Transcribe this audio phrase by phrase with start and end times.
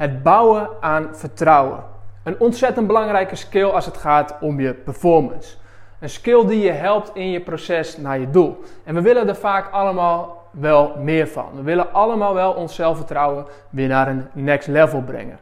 [0.00, 1.84] Het bouwen aan vertrouwen.
[2.22, 5.56] Een ontzettend belangrijke skill als het gaat om je performance.
[5.98, 8.60] Een skill die je helpt in je proces naar je doel.
[8.84, 11.48] En we willen er vaak allemaal wel meer van.
[11.54, 15.38] We willen allemaal wel ons zelfvertrouwen weer naar een next level brengen.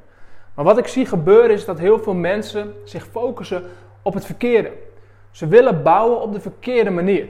[0.54, 3.62] Maar wat ik zie gebeuren is dat heel veel mensen zich focussen
[4.02, 4.72] op het verkeerde.
[5.30, 7.26] Ze willen bouwen op de verkeerde manier.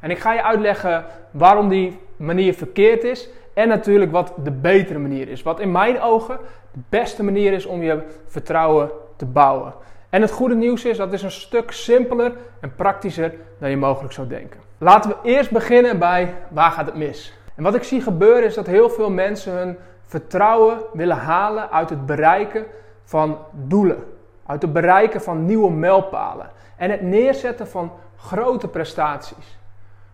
[0.00, 3.28] En ik ga je uitleggen waarom die manier verkeerd is
[3.58, 5.42] en natuurlijk wat de betere manier is.
[5.42, 6.38] Wat in mijn ogen
[6.72, 9.74] de beste manier is om je vertrouwen te bouwen.
[10.10, 14.12] En het goede nieuws is dat is een stuk simpeler en praktischer dan je mogelijk
[14.12, 14.60] zou denken.
[14.78, 17.32] Laten we eerst beginnen bij waar gaat het mis?
[17.54, 21.90] En wat ik zie gebeuren is dat heel veel mensen hun vertrouwen willen halen uit
[21.90, 22.64] het bereiken
[23.04, 24.04] van doelen.
[24.46, 26.50] Uit het bereiken van nieuwe mijlpalen.
[26.76, 29.58] En het neerzetten van grote prestaties.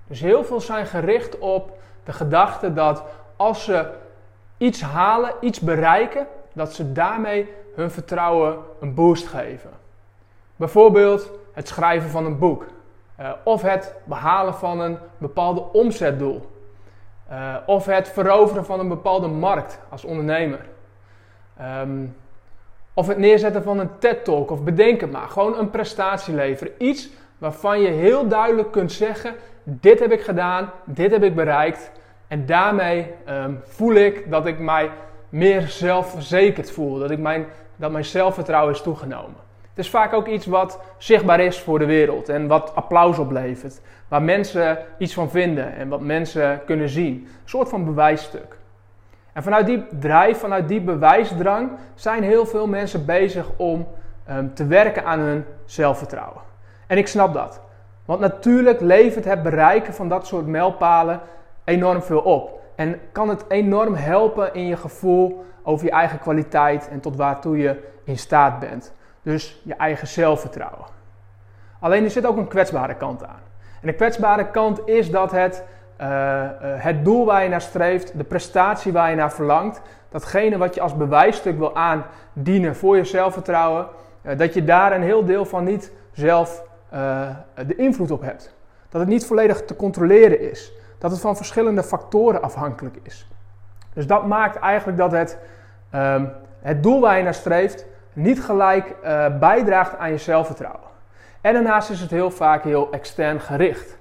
[0.06, 3.04] Dus heel veel zijn gericht op de gedachte dat
[3.44, 3.86] als ze
[4.56, 9.70] iets halen, iets bereiken, dat ze daarmee hun vertrouwen een boost geven.
[10.56, 12.66] Bijvoorbeeld het schrijven van een boek.
[13.20, 16.50] Uh, of het behalen van een bepaalde omzetdoel.
[17.30, 20.60] Uh, of het veroveren van een bepaalde markt als ondernemer.
[21.80, 22.16] Um,
[22.94, 25.28] of het neerzetten van een TED-talk of bedenk het maar.
[25.28, 26.72] Gewoon een prestatie leveren.
[26.78, 31.90] Iets waarvan je heel duidelijk kunt zeggen: dit heb ik gedaan, dit heb ik bereikt.
[32.28, 34.90] En daarmee um, voel ik dat ik mij
[35.28, 36.98] meer zelfverzekerd voel.
[36.98, 39.36] Dat, ik mijn, dat mijn zelfvertrouwen is toegenomen.
[39.74, 43.80] Het is vaak ook iets wat zichtbaar is voor de wereld en wat applaus oplevert.
[44.08, 47.14] Waar mensen iets van vinden en wat mensen kunnen zien.
[47.14, 48.56] Een soort van bewijsstuk.
[49.32, 53.88] En vanuit die drijf, vanuit die bewijsdrang, zijn heel veel mensen bezig om
[54.30, 56.42] um, te werken aan hun zelfvertrouwen.
[56.86, 57.60] En ik snap dat.
[58.04, 61.20] Want natuurlijk levert het bereiken van dat soort mijlpalen
[61.64, 62.62] enorm veel op.
[62.74, 67.58] En kan het enorm helpen in je gevoel over je eigen kwaliteit en tot waartoe
[67.58, 68.92] je in staat bent.
[69.22, 70.86] Dus je eigen zelfvertrouwen.
[71.80, 73.42] Alleen er zit ook een kwetsbare kant aan.
[73.80, 75.64] En de kwetsbare kant is dat het,
[76.00, 76.06] uh,
[76.60, 80.80] het doel waar je naar streeft, de prestatie waar je naar verlangt, datgene wat je
[80.80, 83.86] als bewijsstuk wil aandienen voor je zelfvertrouwen,
[84.22, 86.62] uh, dat je daar een heel deel van niet zelf
[87.66, 88.54] de invloed op hebt.
[88.88, 90.72] Dat het niet volledig te controleren is
[91.04, 93.28] dat het van verschillende factoren afhankelijk is.
[93.92, 95.38] Dus dat maakt eigenlijk dat het,
[95.94, 100.88] um, het doel waar je naar streeft niet gelijk uh, bijdraagt aan je zelfvertrouwen.
[101.40, 103.98] En daarnaast is het heel vaak heel extern gericht.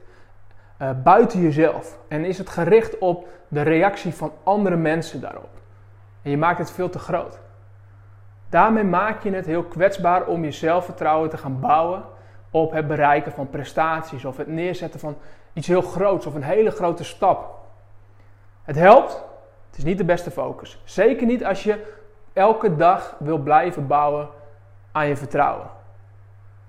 [0.82, 1.98] Uh, buiten jezelf.
[2.08, 5.62] En is het gericht op de reactie van andere mensen daarop.
[6.22, 7.40] En je maakt het veel te groot.
[8.50, 12.04] Daarmee maak je het heel kwetsbaar om je zelfvertrouwen te gaan bouwen
[12.52, 15.18] op het bereiken van prestaties of het neerzetten van
[15.54, 17.60] iets heel groots of een hele grote stap.
[18.64, 19.24] Het helpt,
[19.68, 20.82] het is niet de beste focus.
[20.84, 21.94] Zeker niet als je
[22.34, 24.28] elke dag wil blijven bouwen
[24.92, 25.68] aan je vertrouwen.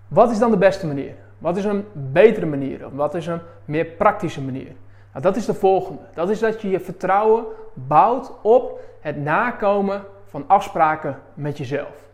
[0.09, 1.15] Wat is dan de beste manier?
[1.39, 2.95] Wat is een betere manier?
[2.95, 4.72] Wat is een meer praktische manier?
[5.12, 6.03] Nou, dat is de volgende.
[6.15, 12.09] Dat is dat je je vertrouwen bouwt op het nakomen van afspraken met jezelf.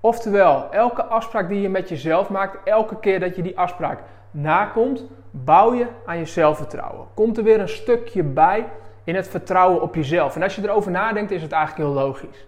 [0.00, 3.98] Oftewel, elke afspraak die je met jezelf maakt, elke keer dat je die afspraak
[4.30, 7.06] nakomt, bouw je aan je zelfvertrouwen.
[7.14, 8.66] Komt er weer een stukje bij
[9.04, 10.36] in het vertrouwen op jezelf.
[10.36, 12.46] En als je erover nadenkt, is het eigenlijk heel logisch.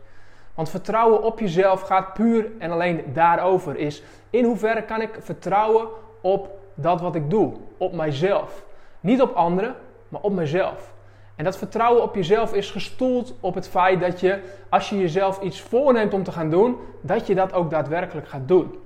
[0.55, 3.77] Want vertrouwen op jezelf gaat puur en alleen daarover.
[3.77, 5.89] Is in hoeverre kan ik vertrouwen
[6.21, 8.65] op dat wat ik doe, op mijzelf.
[9.01, 9.75] Niet op anderen,
[10.09, 10.93] maar op mezelf.
[11.37, 14.39] En dat vertrouwen op jezelf is gestoeld op het feit dat je,
[14.69, 18.49] als je jezelf iets voorneemt om te gaan doen, dat je dat ook daadwerkelijk gaat
[18.49, 18.79] doen.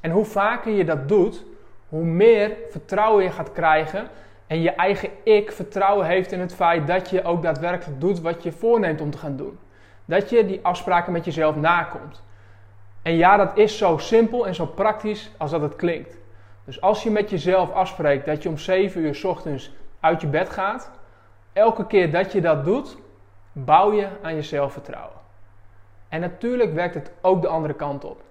[0.00, 1.44] En hoe vaker je dat doet,
[1.92, 4.08] hoe meer vertrouwen je gaat krijgen
[4.46, 8.42] en je eigen ik vertrouwen heeft in het feit dat je ook daadwerkelijk doet wat
[8.42, 9.58] je voorneemt om te gaan doen.
[10.04, 12.22] Dat je die afspraken met jezelf nakomt.
[13.02, 16.16] En ja, dat is zo simpel en zo praktisch als dat het klinkt.
[16.64, 20.26] Dus als je met jezelf afspreekt dat je om 7 uur s ochtends uit je
[20.26, 20.90] bed gaat,
[21.52, 22.96] elke keer dat je dat doet,
[23.52, 25.18] bouw je aan je zelfvertrouwen.
[26.08, 28.22] En natuurlijk werkt het ook de andere kant op.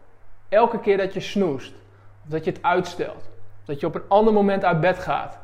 [0.50, 1.74] Elke keer dat je snoest,
[2.24, 3.31] of dat je het uitstelt,
[3.66, 5.40] dat je op een ander moment uit bed gaat,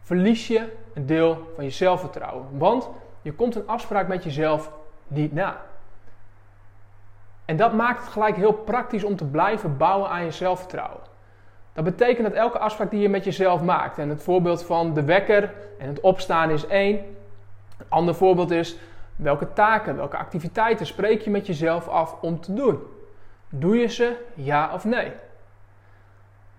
[0.00, 2.58] verlies je een deel van je zelfvertrouwen.
[2.58, 2.88] Want
[3.22, 4.72] je komt een afspraak met jezelf
[5.06, 5.60] niet na.
[7.44, 11.00] En dat maakt het gelijk heel praktisch om te blijven bouwen aan je zelfvertrouwen.
[11.72, 15.04] Dat betekent dat elke afspraak die je met jezelf maakt, en het voorbeeld van de
[15.04, 16.96] wekker en het opstaan is één.
[17.78, 18.76] Een ander voorbeeld is
[19.16, 22.82] welke taken, welke activiteiten spreek je met jezelf af om te doen.
[23.48, 25.12] Doe je ze ja of nee?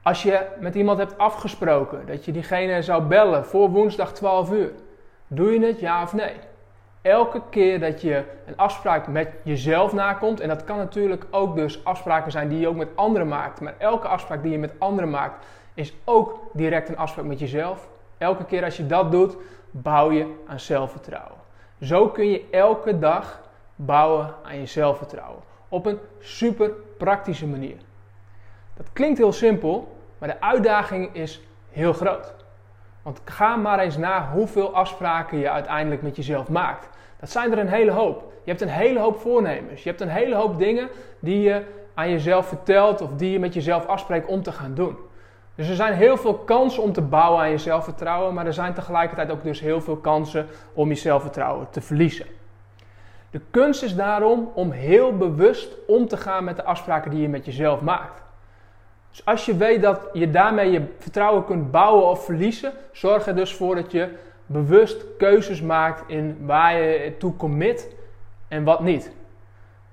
[0.07, 4.71] Als je met iemand hebt afgesproken dat je diegene zou bellen voor woensdag 12 uur,
[5.27, 6.33] doe je het ja of nee?
[7.01, 11.83] Elke keer dat je een afspraak met jezelf nakomt, en dat kan natuurlijk ook dus
[11.85, 15.09] afspraken zijn die je ook met anderen maakt, maar elke afspraak die je met anderen
[15.09, 17.87] maakt is ook direct een afspraak met jezelf.
[18.17, 19.37] Elke keer als je dat doet,
[19.71, 21.37] bouw je aan zelfvertrouwen.
[21.81, 23.41] Zo kun je elke dag
[23.75, 27.77] bouwen aan je zelfvertrouwen op een super praktische manier.
[28.73, 32.33] Dat klinkt heel simpel, maar de uitdaging is heel groot.
[33.01, 36.89] Want ga maar eens na hoeveel afspraken je uiteindelijk met jezelf maakt.
[37.19, 38.31] Dat zijn er een hele hoop.
[38.43, 39.83] Je hebt een hele hoop voornemens.
[39.83, 43.53] Je hebt een hele hoop dingen die je aan jezelf vertelt of die je met
[43.53, 44.97] jezelf afspreekt om te gaan doen.
[45.55, 48.73] Dus er zijn heel veel kansen om te bouwen aan je zelfvertrouwen, maar er zijn
[48.73, 52.25] tegelijkertijd ook dus heel veel kansen om je zelfvertrouwen te verliezen.
[53.29, 57.29] De kunst is daarom om heel bewust om te gaan met de afspraken die je
[57.29, 58.23] met jezelf maakt.
[59.17, 63.35] Dus als je weet dat je daarmee je vertrouwen kunt bouwen of verliezen, zorg er
[63.35, 64.09] dus voor dat je
[64.45, 67.95] bewust keuzes maakt in waar je toe commit
[68.47, 69.11] en wat niet.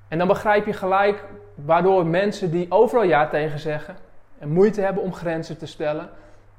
[0.09, 1.25] En dan begrijp je gelijk
[1.55, 3.97] waardoor mensen die overal ja tegen zeggen
[4.39, 6.09] en moeite hebben om grenzen te stellen,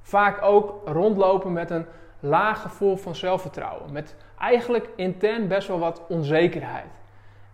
[0.02, 1.86] vaak ook rondlopen met een
[2.20, 3.92] laag gevoel van zelfvertrouwen.
[3.92, 6.86] Met eigenlijk intern best wel wat onzekerheid.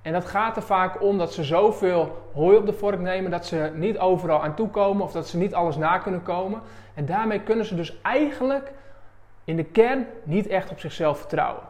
[0.01, 3.45] En dat gaat er vaak om dat ze zoveel hooi op de vork nemen dat
[3.45, 6.62] ze niet overal aan toe komen of dat ze niet alles na kunnen komen.
[6.94, 8.71] En daarmee kunnen ze dus eigenlijk
[9.44, 11.63] in de kern niet echt op zichzelf vertrouwen.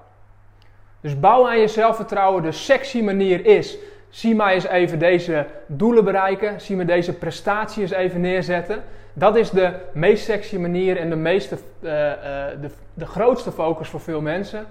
[1.02, 3.78] Dus bouwen aan je zelfvertrouwen, de sexy manier is,
[4.10, 8.84] zie maar eens even deze doelen bereiken, zie maar deze prestaties even neerzetten.
[9.14, 12.14] Dat is de meest sexy manier en de, meeste, uh, uh,
[12.62, 14.66] de, de grootste focus voor veel mensen.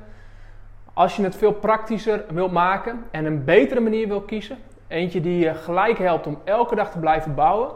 [0.94, 4.58] Als je het veel praktischer wilt maken en een betere manier wil kiezen,
[4.88, 7.70] eentje die je gelijk helpt om elke dag te blijven bouwen,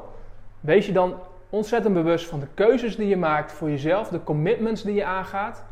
[0.61, 1.15] wees je dan
[1.51, 5.65] ontzettend bewust van de keuzes die je maakt voor jezelf, de commitments die je aangaat,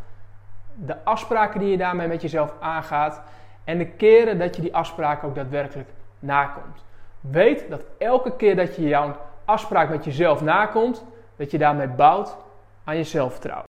[0.74, 3.22] de afspraken die je daarmee met jezelf aangaat
[3.64, 6.84] en de keren dat je die afspraken ook daadwerkelijk nakomt.
[7.20, 11.04] Weet dat elke keer dat je jouw afspraak met jezelf nakomt,
[11.36, 12.36] dat je daarmee bouwt
[12.84, 13.70] aan je zelfvertrouwen.